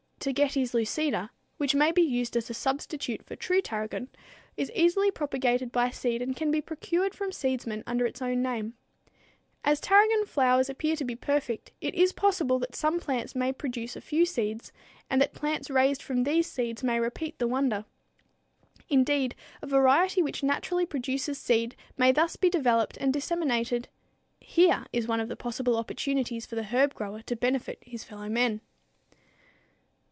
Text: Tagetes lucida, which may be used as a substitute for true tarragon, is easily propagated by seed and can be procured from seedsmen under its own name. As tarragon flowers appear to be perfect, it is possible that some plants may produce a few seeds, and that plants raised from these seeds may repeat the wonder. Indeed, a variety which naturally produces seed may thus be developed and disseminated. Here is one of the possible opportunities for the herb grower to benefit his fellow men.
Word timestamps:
Tagetes 0.23 0.75
lucida, 0.75 1.31
which 1.57 1.73
may 1.73 1.91
be 1.91 2.03
used 2.03 2.37
as 2.37 2.47
a 2.47 2.53
substitute 2.53 3.23
for 3.25 3.35
true 3.35 3.59
tarragon, 3.59 4.07
is 4.55 4.71
easily 4.75 5.09
propagated 5.09 5.71
by 5.71 5.89
seed 5.89 6.21
and 6.21 6.35
can 6.35 6.51
be 6.51 6.61
procured 6.61 7.15
from 7.15 7.31
seedsmen 7.31 7.81
under 7.87 8.05
its 8.05 8.21
own 8.21 8.43
name. 8.43 8.75
As 9.63 9.79
tarragon 9.79 10.27
flowers 10.27 10.69
appear 10.69 10.95
to 10.95 11.03
be 11.03 11.15
perfect, 11.15 11.71
it 11.81 11.95
is 11.95 12.13
possible 12.13 12.59
that 12.59 12.75
some 12.75 12.99
plants 12.99 13.33
may 13.33 13.51
produce 13.51 13.95
a 13.95 14.01
few 14.01 14.27
seeds, 14.27 14.71
and 15.09 15.19
that 15.19 15.33
plants 15.33 15.71
raised 15.71 16.03
from 16.03 16.21
these 16.23 16.45
seeds 16.45 16.83
may 16.83 16.99
repeat 16.99 17.39
the 17.39 17.47
wonder. 17.47 17.83
Indeed, 18.89 19.33
a 19.63 19.65
variety 19.65 20.21
which 20.21 20.43
naturally 20.43 20.85
produces 20.85 21.39
seed 21.39 21.75
may 21.97 22.11
thus 22.11 22.35
be 22.35 22.47
developed 22.51 22.95
and 22.97 23.11
disseminated. 23.11 23.87
Here 24.39 24.85
is 24.93 25.07
one 25.07 25.19
of 25.19 25.29
the 25.29 25.35
possible 25.35 25.75
opportunities 25.75 26.45
for 26.45 26.53
the 26.53 26.61
herb 26.65 26.93
grower 26.93 27.23
to 27.23 27.35
benefit 27.35 27.79
his 27.81 28.03
fellow 28.03 28.29
men. 28.29 28.61